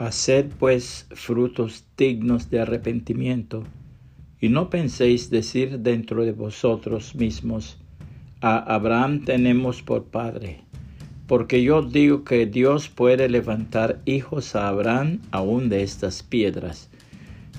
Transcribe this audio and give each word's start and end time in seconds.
Haced 0.00 0.46
pues 0.58 1.06
frutos 1.10 1.84
dignos 1.94 2.48
de 2.48 2.60
arrepentimiento, 2.60 3.64
y 4.40 4.48
no 4.48 4.70
penséis 4.70 5.28
decir 5.28 5.80
dentro 5.80 6.24
de 6.24 6.32
vosotros 6.32 7.14
mismos, 7.14 7.76
a 8.40 8.56
Abraham 8.56 9.26
tenemos 9.26 9.82
por 9.82 10.04
padre, 10.04 10.62
porque 11.26 11.62
yo 11.62 11.82
digo 11.82 12.24
que 12.24 12.46
Dios 12.46 12.88
puede 12.88 13.28
levantar 13.28 14.00
hijos 14.06 14.56
a 14.56 14.68
Abraham 14.68 15.20
aún 15.32 15.68
de 15.68 15.82
estas 15.82 16.22
piedras. 16.22 16.88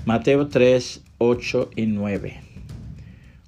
Mateo 0.04 0.48
3, 0.48 1.00
8 1.18 1.70
y 1.76 1.86
9. 1.86 2.40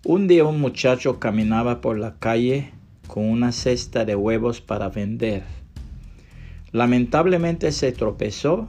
Un 0.04 0.28
día 0.28 0.44
un 0.44 0.60
muchacho 0.60 1.18
caminaba 1.18 1.80
por 1.80 1.98
la 1.98 2.14
calle 2.20 2.70
con 3.08 3.24
una 3.24 3.50
cesta 3.50 4.04
de 4.04 4.14
huevos 4.14 4.60
para 4.60 4.88
vender. 4.88 5.42
Lamentablemente 6.70 7.72
se 7.72 7.90
tropezó 7.90 8.68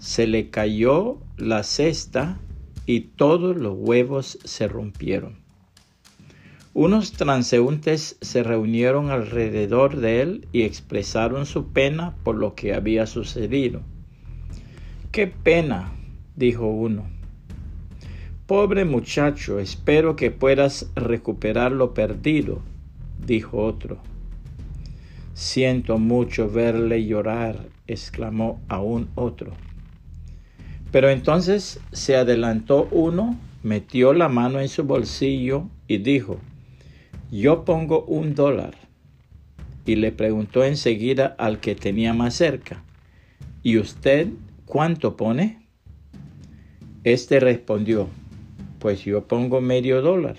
se 0.00 0.26
le 0.26 0.48
cayó 0.48 1.18
la 1.36 1.62
cesta 1.62 2.40
y 2.86 3.00
todos 3.00 3.56
los 3.56 3.76
huevos 3.78 4.38
se 4.44 4.66
rompieron. 4.66 5.36
Unos 6.72 7.12
transeúntes 7.12 8.16
se 8.20 8.42
reunieron 8.42 9.10
alrededor 9.10 9.96
de 9.96 10.22
él 10.22 10.48
y 10.52 10.62
expresaron 10.62 11.44
su 11.44 11.68
pena 11.68 12.16
por 12.24 12.36
lo 12.36 12.54
que 12.54 12.72
había 12.72 13.06
sucedido. 13.06 13.82
¡Qué 15.12 15.26
pena! 15.26 15.92
dijo 16.34 16.66
uno. 16.66 17.04
Pobre 18.46 18.86
muchacho, 18.86 19.58
espero 19.58 20.16
que 20.16 20.30
puedas 20.30 20.90
recuperar 20.96 21.72
lo 21.72 21.92
perdido, 21.92 22.62
dijo 23.26 23.62
otro. 23.62 23.98
Siento 25.34 25.98
mucho 25.98 26.48
verle 26.48 27.04
llorar, 27.04 27.68
exclamó 27.86 28.60
aún 28.68 29.10
otro. 29.14 29.52
Pero 30.90 31.08
entonces 31.10 31.80
se 31.92 32.16
adelantó 32.16 32.88
uno, 32.90 33.38
metió 33.62 34.12
la 34.12 34.28
mano 34.28 34.60
en 34.60 34.68
su 34.68 34.84
bolsillo 34.84 35.68
y 35.86 35.98
dijo, 35.98 36.38
yo 37.30 37.64
pongo 37.64 38.04
un 38.04 38.34
dólar. 38.34 38.74
Y 39.86 39.96
le 39.96 40.12
preguntó 40.12 40.64
enseguida 40.64 41.34
al 41.38 41.60
que 41.60 41.74
tenía 41.74 42.12
más 42.12 42.34
cerca, 42.34 42.82
¿y 43.62 43.78
usted 43.78 44.28
cuánto 44.66 45.16
pone? 45.16 45.66
Este 47.02 47.40
respondió, 47.40 48.08
pues 48.78 49.04
yo 49.04 49.26
pongo 49.26 49.60
medio 49.60 50.02
dólar. 50.02 50.36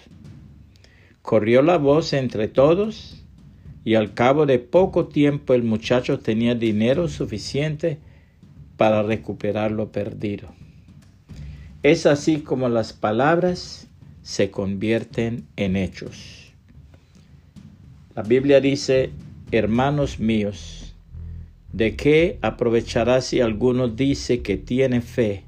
Corrió 1.22 1.62
la 1.62 1.78
voz 1.78 2.14
entre 2.14 2.48
todos 2.48 3.24
y 3.84 3.96
al 3.96 4.14
cabo 4.14 4.46
de 4.46 4.60
poco 4.60 5.08
tiempo 5.08 5.54
el 5.54 5.64
muchacho 5.64 6.20
tenía 6.20 6.56
dinero 6.56 7.08
suficiente 7.08 8.00
para 8.82 9.04
recuperar 9.04 9.70
lo 9.70 9.92
perdido. 9.92 10.48
Es 11.84 12.08
así 12.08 12.40
como 12.40 12.68
las 12.68 12.94
palabras 12.94 13.88
se 14.24 14.50
convierten 14.50 15.46
en 15.56 15.76
hechos. 15.76 16.52
La 18.16 18.24
Biblia 18.24 18.60
dice, 18.60 19.12
hermanos 19.52 20.20
míos, 20.20 20.96
¿de 21.72 21.96
qué 21.96 22.40
aprovechará 22.42 23.22
si 23.22 23.40
alguno 23.40 23.88
dice 23.88 24.42
que 24.42 24.58
tiene 24.58 25.02
fe 25.02 25.44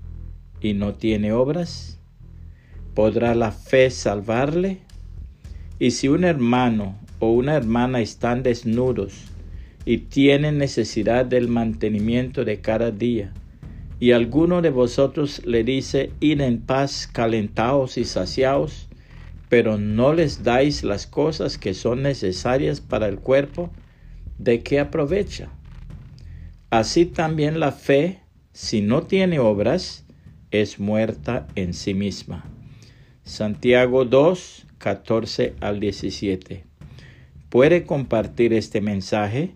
y 0.61 0.75
no 0.75 0.93
tiene 0.93 1.31
obras? 1.33 1.97
¿Podrá 2.93 3.33
la 3.33 3.51
fe 3.51 3.89
salvarle? 3.89 4.77
Y 5.79 5.89
si 5.89 6.07
un 6.07 6.23
hermano 6.23 6.99
o 7.17 7.31
una 7.31 7.55
hermana 7.55 7.99
están 7.99 8.43
desnudos 8.43 9.23
y 9.85 9.97
tienen 9.99 10.57
necesidad 10.57 11.25
del 11.25 11.47
mantenimiento 11.47 12.45
de 12.45 12.61
cada 12.61 12.91
día. 12.91 13.33
Y 13.99 14.11
alguno 14.11 14.61
de 14.61 14.69
vosotros 14.69 15.45
le 15.45 15.63
dice, 15.63 16.11
id 16.19 16.41
en 16.41 16.61
paz, 16.61 17.09
calentaos 17.11 17.97
y 17.97 18.05
saciaos, 18.05 18.89
pero 19.49 19.77
no 19.77 20.13
les 20.13 20.43
dais 20.43 20.83
las 20.83 21.05
cosas 21.05 21.57
que 21.57 21.73
son 21.73 22.01
necesarias 22.01 22.81
para 22.81 23.07
el 23.07 23.19
cuerpo, 23.19 23.69
¿de 24.37 24.63
qué 24.63 24.79
aprovecha? 24.79 25.49
Así 26.69 27.05
también 27.05 27.59
la 27.59 27.71
fe, 27.71 28.21
si 28.51 28.81
no 28.81 29.03
tiene 29.03 29.39
obras, 29.39 30.05
es 30.49 30.79
muerta 30.79 31.47
en 31.55 31.73
sí 31.73 31.93
misma. 31.93 32.45
Santiago 33.23 34.05
2, 34.05 34.65
14 34.79 35.53
al 35.61 35.79
17. 35.79 36.65
¿Puede 37.49 37.85
compartir 37.85 38.53
este 38.53 38.81
mensaje? 38.81 39.55